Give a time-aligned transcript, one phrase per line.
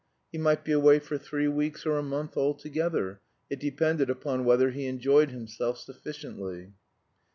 [0.31, 4.71] He might be away for three weeks or a month altogether; it depended upon whether
[4.71, 6.73] he enjoyed himself sufficiently.